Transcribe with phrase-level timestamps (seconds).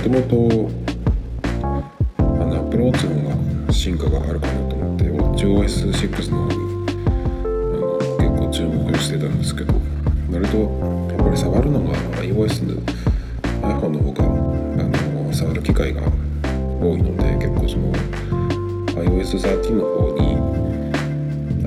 [0.00, 0.70] もともと
[1.62, 1.64] ア
[2.42, 6.54] ップルウォッチの方が進化があるかなと思って WatchOS6 の方に
[6.88, 9.74] あの結構注目してたんですけど
[10.32, 12.80] 割とやっぱり触るのが iOS の
[13.60, 16.00] iPhone の方があの触る機会が
[16.80, 17.92] 多いので結構その
[19.04, 20.34] iOS13 の方に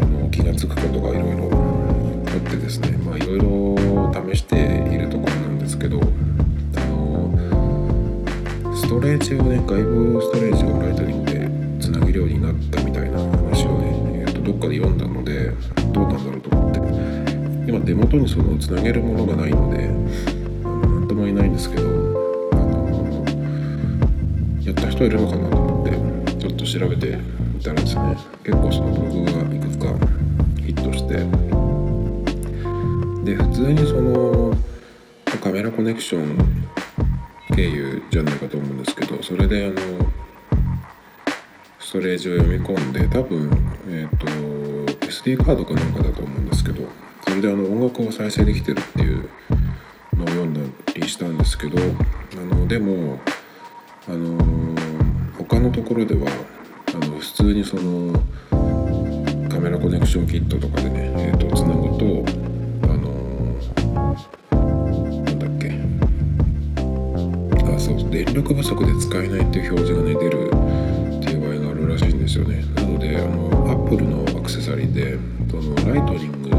[0.01, 4.55] あの気が付くことがいろいろあってですねまあいろいろ試して
[4.91, 6.01] いるところなんですけど
[8.93, 11.49] トレージをね外部ストレージをライトニングで
[11.83, 15.49] つなげるようになったみたいな話をね、えー、とどっかで読んだので
[15.91, 16.79] どうなんだろうと思って。
[17.65, 19.87] 今手元にそのつなげるものがないので
[20.63, 21.81] 何とも言えないんですけど
[22.51, 23.25] あの
[24.61, 25.85] やった人いるのかなと思っ
[26.27, 27.17] てちょっと調べて
[27.55, 28.15] みたらですね。
[28.43, 29.87] 結構そのブログがいくつか
[30.61, 31.25] ヒットして。
[33.25, 34.53] で普通にその
[35.41, 36.63] カメラコネクション
[37.55, 38.82] 経由じゃないかと思うんですけど
[39.23, 40.05] それであの
[41.79, 43.49] ストレージを読み込んで多分、
[43.87, 44.27] えーと、
[45.07, 46.85] SD カードかなんかだと思うんですけど
[47.25, 49.29] それであの音楽を再生できてるっていう
[50.17, 50.59] のを読んだ
[50.93, 53.17] りしたんですけどあのでも
[54.09, 54.37] あの
[55.37, 56.29] 他のところでは
[56.93, 58.11] あの普通にその
[59.49, 62.42] カメラコネクションキットとかでね、えーと、つなぐと
[68.25, 72.63] 電力不足で使えないっていう表示がね出るっていう場合があるらしいんですよね。
[72.73, 75.17] なのであのアップルのアクセサリーで
[75.51, 76.57] そのライトニングと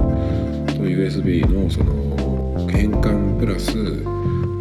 [0.85, 3.73] USB のその変換プラス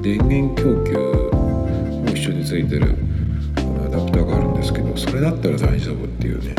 [0.02, 2.96] 電源供給も一緒についてる
[3.58, 6.56] アダプターがあるんですけどそれだったら大丈夫っていうね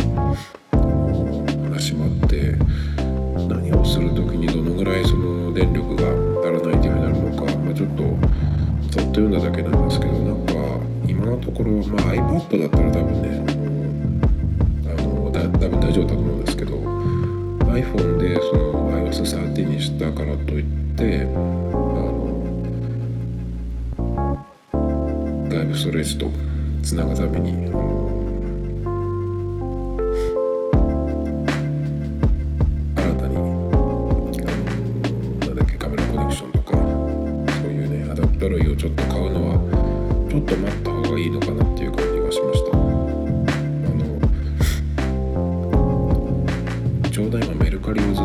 [1.64, 2.54] 話もあって
[3.48, 6.02] 何をする時にどのぐらいその電力が
[6.42, 8.23] 足らないっていうふうになるのか、まあ、ちょっと
[8.94, 10.54] ざっと読んだだけなんですけどなんか
[11.08, 13.28] 今のところ、まあ、iPad だったら多分ね
[14.86, 21.34] あのだ多分大丈夫だと思うんですけど iPhone でその iOS13 にしたからといってあの
[25.50, 26.30] 外部ストレージと
[26.84, 28.13] つなぐためにあの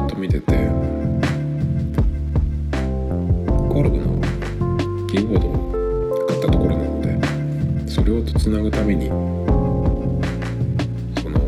[0.09, 0.69] と見てて。
[3.69, 4.19] コルグの
[5.07, 7.17] キーボードを買ったところなので
[7.89, 9.07] それをつなぐために
[11.21, 11.39] その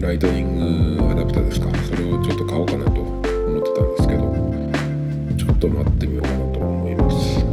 [0.00, 1.68] ライトニングアダプターですか？
[1.84, 4.22] それをちょっと買おうかなと思ってたんですけど
[5.36, 7.44] ちょっと待ってみようかなと思います。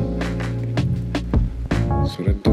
[2.15, 2.49] それと、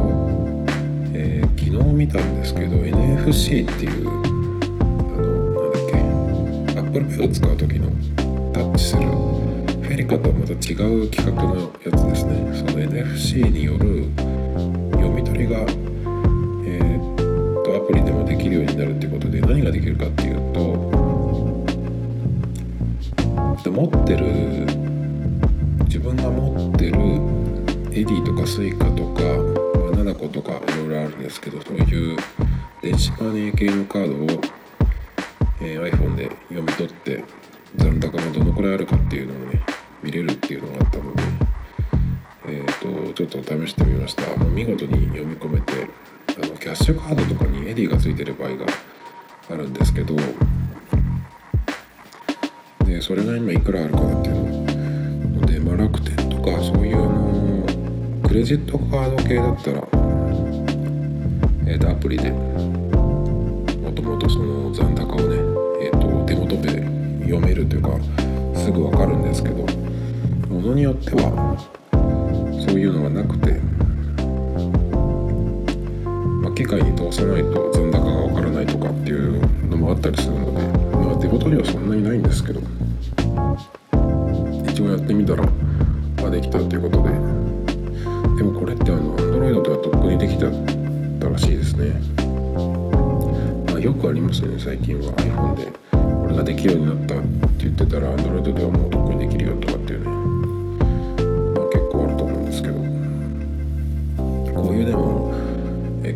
[1.14, 4.34] えー昨日見たんですけど NFC っていう
[7.09, 7.91] け Apple Pay を使う時の
[8.53, 9.03] タッチする。
[9.03, 12.53] FeliCa とはまた違う規格のやつですね。
[12.56, 14.09] その NFC による
[14.92, 20.94] 読み取りがえーっとアプリでもできるようになるってことで何ができるかっていうと
[23.70, 24.25] 持ってる
[25.84, 26.98] 自分が持ってる
[27.93, 29.22] Edy とか Suica とか、
[29.97, 32.16] nanaco とかいろいろあるんですけどそういう
[32.82, 34.41] 電子マネー系のカードを、
[38.84, 39.61] るかっていうのをね
[40.03, 41.22] 見れるっていうのがあったので、
[42.47, 44.37] えー、とちょっと試してみました。
[44.37, 45.88] もう見事に読み込めて
[46.37, 48.67] あのキャッシュカードとかにエディがついてる場合が
[49.50, 50.17] あるんですけど
[52.85, 59.79] でそれが今いくらあるかなっていうので、まあ、楽天とかそういうあのクレジットカード系だったら、
[61.67, 65.37] えー、とアプリでもともとその残高をね、
[65.87, 66.82] えー、と手元で
[67.23, 67.91] 読めるというか
[68.64, 69.56] すぐ分かるんですけど
[70.49, 71.55] ものによっては
[72.66, 73.61] そういうのがなくて、
[76.40, 80.62] まあ、機械に通さないと残高が分からないとかっていうのもあったりするので、
[80.96, 82.61] まあ、手元にはそんなにないんですけど
[84.72, 90.49] 一応やってみたら、まあ、できたっていうことででもこれってあの Android ではとっくにできた
[91.28, 91.93] らしいですね、
[93.78, 95.12] よくありますね最近は。
[95.12, 102.75] iPhone でこれができるようになった言ってたら Android ではもうとっくにできるよとかっていうね、まあ、結構あると思うんですけど。
[104.55, 105.34] こういうでも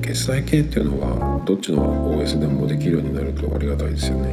[0.00, 4.28] 決済系っていうのはどっちの OS でもできるようになるとありがたいですよね。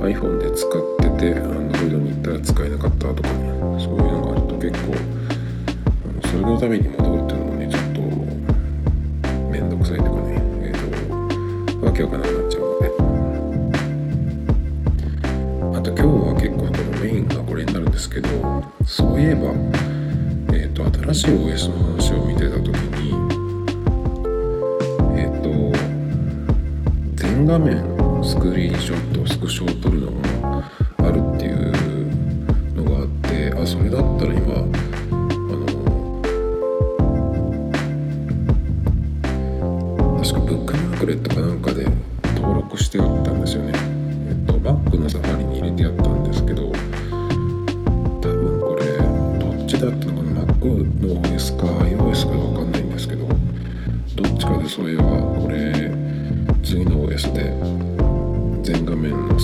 [0.00, 4.94] iPhone で使ってて Android に行ったら使えなかったとかねそういうのがあると結構
[6.28, 8.00] それのために戻るっていうのもねちょっと
[9.50, 12.59] 面倒くさいとかねえっ、ー、とわけわからなくなっちゃう。
[18.00, 18.28] ですけど
[18.86, 19.50] そういえば
[20.54, 23.12] え、ー、と新しい OS の話を見てた時に
[25.20, 25.50] えっ、と
[27.14, 27.84] 全画面
[28.24, 30.64] スクリーンショットスクショを撮るのが
[30.98, 34.79] あるっていうのがあってあそれだったら今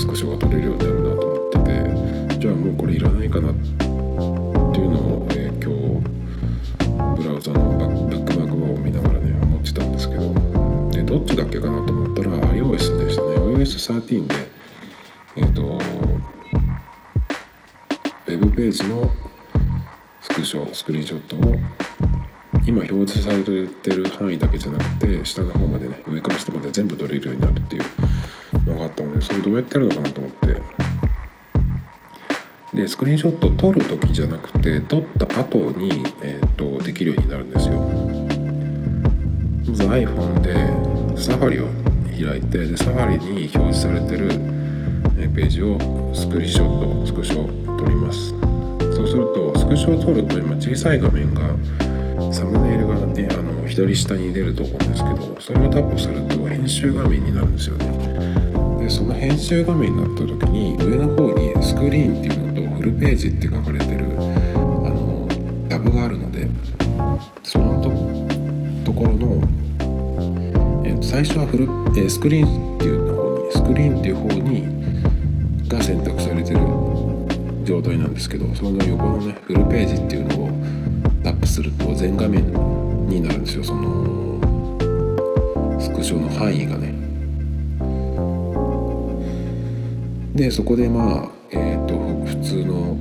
[0.06, 10.32] 画面のスクショが撮れるようになるなと思っててじゃあもうこれいらないかなっていうのを、えー、今日ブラウザのブックマークを見ながらね思ってたんですけど
[10.90, 13.36] でどっちだっけかなと思ったら iOS でしたね。
[13.36, 14.34] iOS13 で
[15.36, 15.78] えっ、ー、と
[18.26, 19.10] ウェブページの
[20.20, 21.54] スクショスクリーンショットを
[22.66, 27.82] 今表示されてる範囲だけじゃなくて下の方までね上から下まで全部撮れるようになるっていう
[28.66, 30.46] のがあったのでそれどうやってやるのかなと思って。
[32.74, 37.74] でスクリーンショット撮る時じゃなくて撮った後に、えーと、できるようになるんですよ。
[39.66, 40.52] まず iPhone で
[41.18, 41.68] サファリを
[42.28, 44.28] 開いてでサファリに表示されてる
[45.34, 45.78] ページを
[46.14, 48.30] スクリーンショットスクショを撮ります。
[48.94, 51.42] そうするとスクショを撮ると今小さい画面が
[52.32, 57.95] サムネイルがねあの左下に出ると思うんですけどそれをタップすると編集画面になるんですよね。
[58.86, 65.26] でその編集画面になった時に上の方にスクリーンっていうのとフルページって書かれてるあの
[65.68, 66.46] タブがあるので
[67.42, 69.42] そのところの、
[70.86, 76.60] えー、最初はフル、えー、スクリーンっていう方にスクリーンっていう方にが選択されてる
[77.64, 80.50] 状態なんですけどその横のねフルページっていうのを
[81.24, 82.52] タップすると全画面
[83.08, 83.64] になるんですよ。
[83.64, 84.38] その
[85.80, 86.95] スクショの範囲がね。
[90.36, 91.96] でそこでまあえっ、ー、と
[92.26, 92.98] 普通の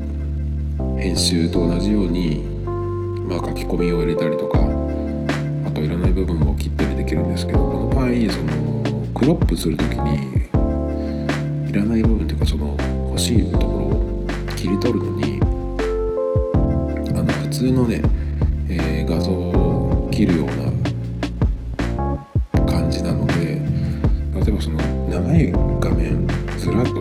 [0.98, 2.40] 編集と同じように、
[3.28, 4.58] まあ、書き込みを入れたりとか
[5.68, 12.78] あといらない部分を切ったりできるんですけどこの場合そのクロップする時にいらない部分というかその
[13.10, 15.42] 欲しいところを切り取るのに
[17.10, 18.02] あの普通のね、
[18.70, 20.65] えー、画像を切るような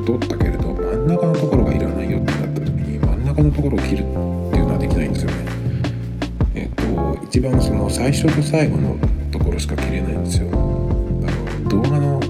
[0.04, 4.06] 取ったけれど真ん中のところがいらないよってなった時に真ん中のところを切るっていう
[4.66, 5.36] のはできないんですよね。
[6.54, 8.96] えっ、ー、と一番その最初と最後の
[9.32, 10.48] ところしか切れないんですよ。
[10.52, 12.20] あの動画の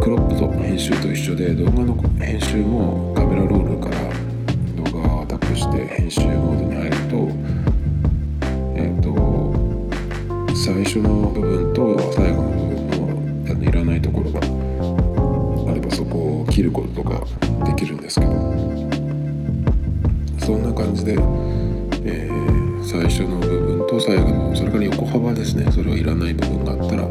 [0.00, 3.96] クロップと編集と一緒で動画の編集もカメラロールから
[4.92, 7.16] 動画をタップして編集モードに入ると
[8.76, 11.97] えっ、ー、と最初の部分と
[16.58, 17.24] 切ることとか
[17.64, 18.32] できるんですけど。
[20.40, 25.70] そんな感じで、えー、最初の部分と最後のそれから横幅ですね。
[25.70, 27.08] それはいらない部分があったら、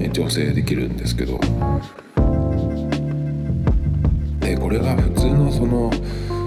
[0.00, 1.38] え調整できるんですけど。
[4.40, 5.92] でこれが普通のその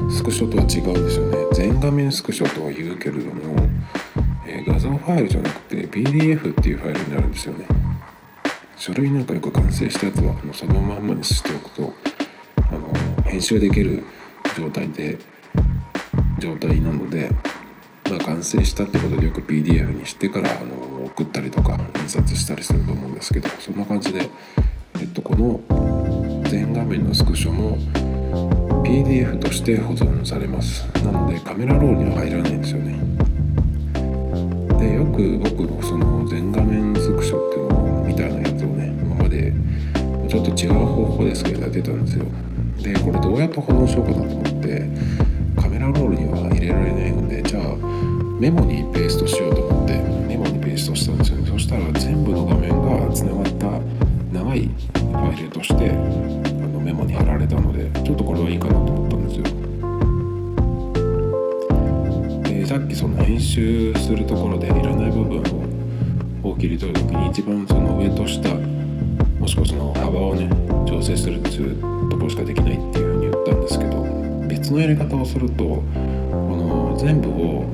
[0.09, 1.37] スクショとは違うんですよね。
[1.53, 3.55] 全画面スクショとは言うけれども、
[4.45, 7.65] えー、画像ファイルじゃなくて PDF っていうファイルになるんですよね。
[8.81, 11.93] 書類なんかよく完成したやつはもうそのまんまにしておくと
[13.31, 14.03] 編集できる
[14.57, 15.17] 状態で
[16.37, 17.31] 状態なので、
[18.09, 24.29] まあ、完成したってことでよく PDF にしてからあの送ったりとか印刷したりすると思うんですけどそんな感じで、
[24.99, 25.61] えっと、この
[26.49, 27.77] 全画面のスクショも
[28.83, 30.85] PDF として保存されます。
[31.01, 32.99] なのでカメラロールには入らないんですよね。
[34.77, 39.53] でよく僕のその全画面スクショっていうのをみたいなやつをね今まで
[40.27, 42.25] ちょっと違う方法でスケやってたんですよ。
[42.81, 44.89] でこれどうやって保存しようかなと思って
[45.55, 47.63] カメラロールには入れられないのでじゃあ
[48.39, 49.97] メモにペーストしようと思って
[50.27, 51.47] メモにペーストしたんですよね。
[51.47, 53.79] そしたら全部の画面がつながった
[54.33, 59.43] 長いファイルとしてあのメモに貼られたのでちょっとこれはいいかなと思ったんですよ。
[62.43, 65.43] でさっきその編集するところでいらない部分
[66.43, 68.49] を切り取る時に一番その上と下
[69.39, 70.49] もしくはその幅をね
[70.87, 74.03] 調整するっていうところしかできないっていうふうに言ったんですけど
[74.47, 75.83] 別のやり方をするとこ
[76.55, 77.65] の全部を、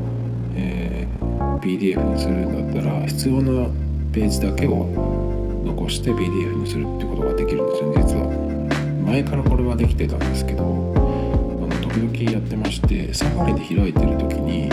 [0.56, 3.70] えー、PDF にするんだったら必要な
[4.14, 4.86] ページだけを
[5.66, 8.28] 残して PDF にするってことができるんですよね実は。
[9.06, 14.70] 前からこれはできてたんですけどあの時々やってましてサファリで開いてる時に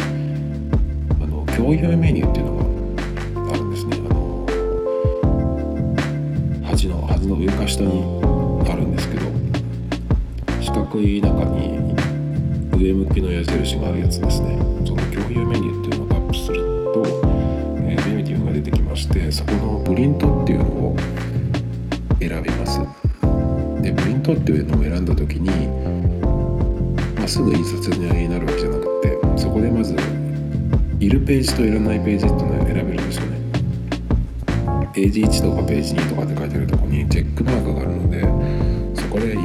[1.21, 3.97] あの共有メニューっていうのがあるんですね。
[4.09, 4.47] あの
[6.63, 8.44] 端の端の上か下に
[10.95, 11.95] 四角い中に
[12.79, 14.57] 上向きの矢印があるやつですね。
[14.87, 16.59] その共有メニューっていうのをタップする
[16.95, 17.03] と、
[17.79, 20.97] えー、メニューが出てきましてそこのプリントっていうのを
[22.21, 22.79] 選びます。
[23.83, 25.51] でプリントっていうのを選んだ時に、
[27.17, 29.97] まあ、すぐ印刷になるわけじゃなくてそこでまず
[31.01, 33.45] いるページといらないページっていうのを選べるんですよね。
[34.95, 38.44] ページ1とかページ2とかって書いてあるとこにチェックマークがあるので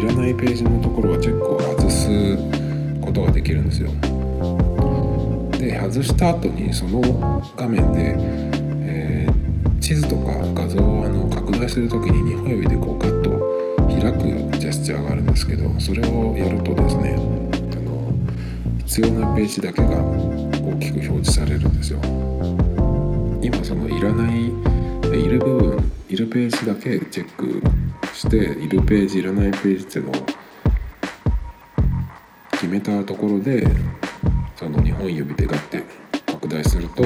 [0.10, 2.38] らないページのところはチェックを外す
[3.02, 3.90] ことができるんですよ。
[5.58, 7.02] で外した後にその
[7.56, 13.30] 画面で、えー、地図とか画像をあの拡大する時に2本指でこうガッと
[13.88, 18.14] 開くジェスチャーがあるんですけどそれをやるとですねあの
[18.86, 22.00] 必要なページだけが大きく表示されるんですよ。
[23.42, 24.48] 今そのいらない
[25.12, 27.62] いる部分いるページだけチェック
[28.20, 30.26] しているページいらないページっていうのを
[32.52, 33.66] 決めたところで
[34.58, 35.84] その2本指でガッて
[36.26, 37.04] 拡大すると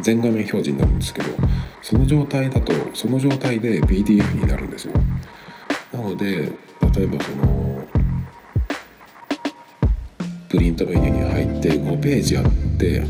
[0.00, 1.28] 全画面表示になるんですけど
[1.82, 4.94] その状態だとその状態で PDF になるんですよ。
[5.92, 6.50] なので
[6.94, 7.86] 例えばその
[10.48, 12.44] プリントメニューに入って5ページあっ
[12.78, 13.00] て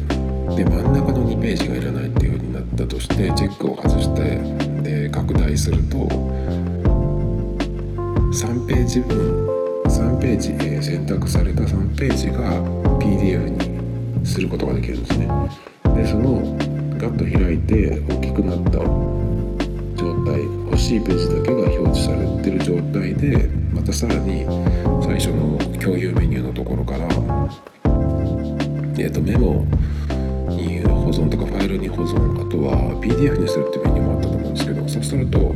[0.57, 4.66] で真ん中の2ページがいらないっていう風になったとしてチェックを外して
[5.07, 5.99] で拡大すると
[8.33, 9.47] 3ページ分
[9.85, 12.61] 3ページ、え選択された3ページが
[12.99, 13.49] PDF
[14.19, 15.29] にすることができるんですね。
[15.95, 16.43] でその
[16.99, 18.81] ガッと開いて大きくなった
[19.95, 24.45] 状態欲しいページだけが表示されてる状態でまたさらに
[25.03, 27.07] 最初の共有メニューのところから、
[28.99, 29.65] えー、とメモ
[30.51, 35.55] に保存とかファイルに保存あとは PDF にするっていうメニューもあったと思うですけどそうすると、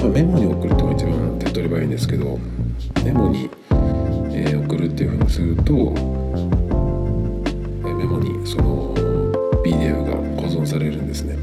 [0.00, 2.38] まあ、メモに送るっていうのが一番手っ取り早いんですけど
[3.04, 3.48] メモに、
[4.32, 8.94] えー、送るっていうふうにすると、えー、メモにその
[9.64, 11.36] PDF が保存されるんですね。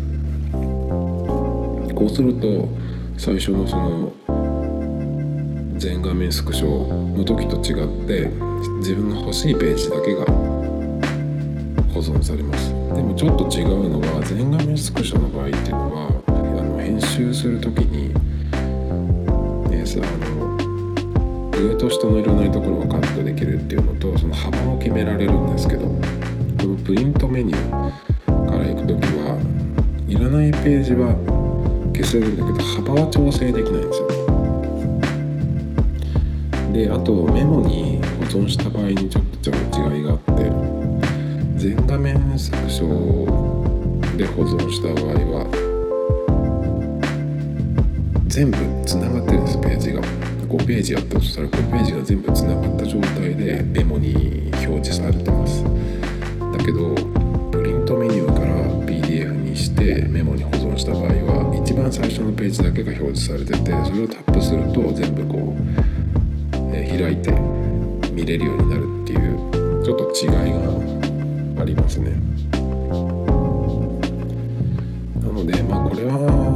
[1.96, 2.70] こうすると
[3.18, 4.13] 最初のその
[5.77, 8.29] 全画面スクショの時と違って
[8.79, 10.25] 自分が欲しいページだけが
[11.94, 12.70] 保存されます。
[12.70, 16.18] でもちょっと違うのは全画面スクショの場合っていうのは
[16.89, 18.10] 編集する時に、
[19.69, 20.58] ね、さあの
[21.51, 25.93] 上と下のいらなところがカットできるっていうのとその幅も決められるんですけどこ
[26.63, 29.38] のプリントメニューから行く時は
[30.08, 31.13] いらないページは
[31.93, 34.08] 消せるんだけど幅は調整できないんですよ。
[36.74, 40.51] であとメモに保存した場合にちょっと違いがあって
[41.55, 45.68] 全画面スクショで保存した場合は
[48.29, 50.01] 全部つながってるんですページが。
[50.50, 55.63] 5ページあったとしたら5ページが全部つながった状態でメモに表示されてます。
[55.63, 56.93] だけど
[57.51, 58.53] プリントメニューから
[58.86, 65.55] PDF にしてメモに保存した場合は一番最初のページだけが表示されててそれをタップすると全部こう、
[66.74, 67.31] え開いて
[68.12, 70.53] 見れるようになるっていうちょっと違い
[71.55, 72.12] がありますね。
[75.19, 76.49] なのでまあこれは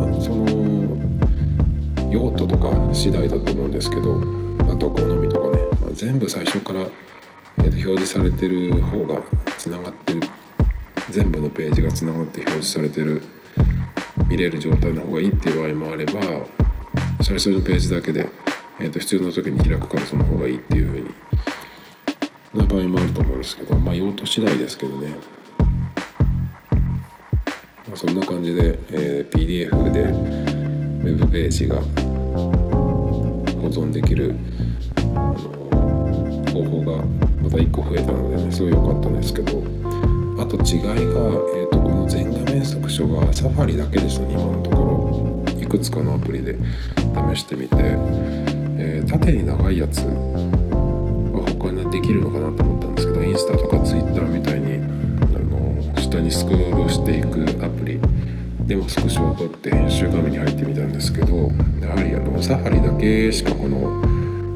[2.14, 4.22] 用途とか次第だと思うんですけど
[4.72, 9.22] あと好みとかね、まあ、全部最初から、えー、と表示されてる方が
[9.58, 10.22] つながってる。
[11.10, 13.22] 全部のページがつながって表示されてる。
[14.28, 16.14] 見れる状態の方がいいっていう場合もあれば
[17.22, 18.28] 最初のページだけで、
[18.80, 21.10] えー、と必要な時に開くからその方がいいっていう風に
[22.54, 25.16] な場合もあると思うんですけどまあ用途次第ですけどね、
[27.88, 31.78] まあ、そんな感じで、えー、PDF でウェブページが
[33.74, 34.36] 存できる
[36.54, 37.04] 方法が
[37.42, 39.64] また1個増えたのでねすごい良かったんですけど
[40.42, 44.84] あと違いが、えーと、この全画面スクショがサファリだけでしたね今のところ。
[45.60, 46.56] いくつかのアプリで
[47.34, 58.00] 試してみて、えー、縦に長いやつは他にできるのかなと思ったんですけどインスタとかツイッターみたいにあの下にスクロールしていくアプリ。
[58.68, 61.52] でもスクショを撮って編集画面に入ってみたんですけど
[61.82, 64.02] やはりあのサファリだけしかこの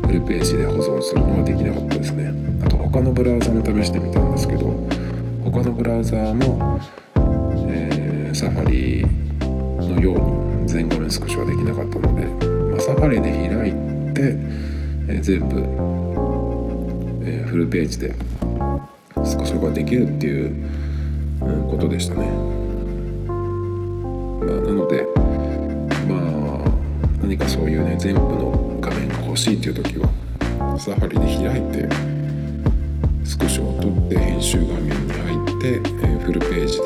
[0.07, 2.31] フルページで保存するのはできなかったですね。
[2.65, 4.67] あと他のブラウザも試してみたんですけど
[5.43, 6.79] 他のブラウザも、
[7.69, 9.05] えー、サファリ
[9.85, 12.25] のように全画面スクショはできなかったので、
[12.71, 13.71] まあ、サファリで開い
[14.13, 14.21] て、
[15.09, 15.59] えー、全部、
[17.25, 18.15] えー、フルページで
[19.25, 20.87] スクショができるっていう、
[21.69, 22.27] ことでしたね、
[24.87, 25.07] で
[26.07, 26.69] まあ
[27.21, 30.07] 何かそういうね全部の画面が欲しいっていう時は
[30.79, 31.89] サファリで開いて
[33.25, 36.85] スクショを撮って編集画面に入って、えー、フルページで、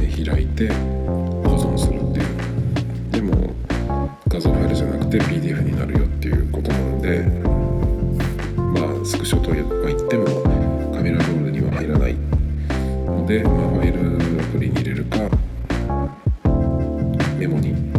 [0.00, 2.26] え開いて保存するっていう。
[3.12, 3.52] でも
[4.28, 5.45] 画像ファイルじゃなくて PD
[17.46, 17.95] 目的。